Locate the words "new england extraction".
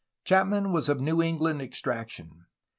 0.99-2.47